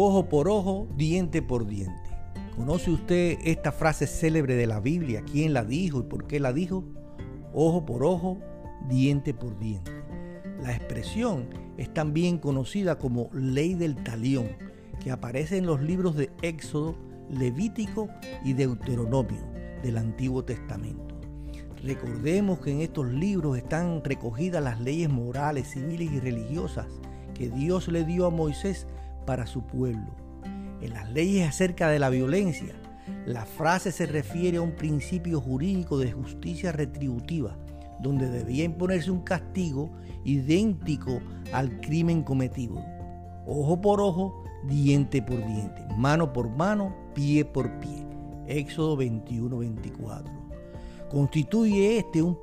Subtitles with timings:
[0.00, 2.08] Ojo por ojo, diente por diente.
[2.54, 5.24] ¿Conoce usted esta frase célebre de la Biblia?
[5.28, 6.84] ¿Quién la dijo y por qué la dijo?
[7.52, 8.38] Ojo por ojo,
[8.88, 9.90] diente por diente.
[10.62, 14.46] La expresión es también conocida como ley del talión,
[15.02, 16.94] que aparece en los libros de Éxodo,
[17.28, 18.08] Levítico
[18.44, 19.50] y Deuteronomio
[19.82, 21.18] del Antiguo Testamento.
[21.82, 26.86] Recordemos que en estos libros están recogidas las leyes morales, civiles y religiosas
[27.34, 28.86] que Dios le dio a Moisés
[29.28, 30.16] para su pueblo.
[30.80, 32.74] En las leyes acerca de la violencia,
[33.26, 37.58] la frase se refiere a un principio jurídico de justicia retributiva,
[38.00, 39.90] donde debía imponerse un castigo
[40.24, 41.20] idéntico
[41.52, 42.82] al crimen cometido.
[43.46, 48.06] Ojo por ojo, diente por diente, mano por mano, pie por pie.
[48.46, 50.24] Éxodo 21-24.
[51.10, 52.40] Constituye este un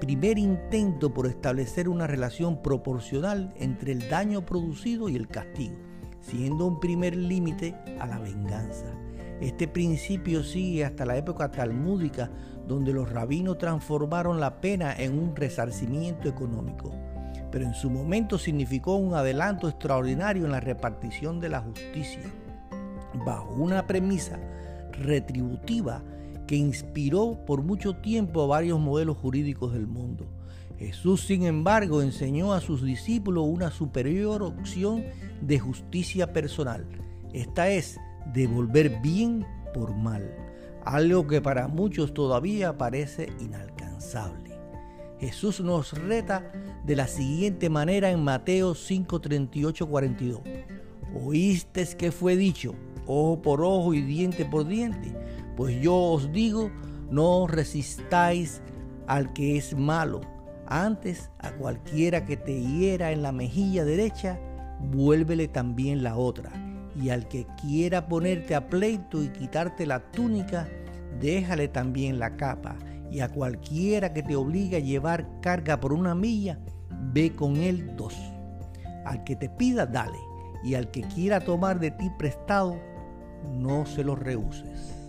[0.00, 5.76] primer intento por establecer una relación proporcional entre el daño producido y el castigo,
[6.24, 8.86] siendo un primer límite a la venganza.
[9.40, 12.30] Este principio sigue hasta la época talmúdica,
[12.66, 16.92] donde los rabinos transformaron la pena en un resarcimiento económico
[17.54, 22.24] pero en su momento significó un adelanto extraordinario en la repartición de la justicia,
[23.24, 24.40] bajo una premisa
[24.90, 26.02] retributiva
[26.46, 30.26] que inspiró por mucho tiempo a varios modelos jurídicos del mundo.
[30.78, 35.04] Jesús, sin embargo, enseñó a sus discípulos una superior opción
[35.40, 36.86] de justicia personal.
[37.32, 37.98] Esta es
[38.32, 40.34] devolver bien por mal,
[40.84, 44.58] algo que para muchos todavía parece inalcanzable.
[45.20, 46.52] Jesús nos reta
[46.84, 50.40] de la siguiente manera en Mateo 5, 38, 42.
[51.24, 52.74] Oíste que fue dicho,
[53.06, 55.14] ojo por ojo y diente por diente.
[55.56, 56.70] Pues yo os digo,
[57.10, 58.60] no resistáis
[59.06, 60.20] al que es malo.
[60.66, 64.38] Antes, a cualquiera que te hiera en la mejilla derecha,
[64.80, 66.50] vuélvele también la otra.
[67.00, 70.68] Y al que quiera ponerte a pleito y quitarte la túnica,
[71.20, 72.76] déjale también la capa
[73.14, 76.58] y a cualquiera que te obligue a llevar carga por una milla,
[77.12, 78.16] ve con él dos.
[79.04, 80.18] Al que te pida, dale,
[80.64, 82.76] y al que quiera tomar de ti prestado,
[83.52, 85.03] no se lo rehuses.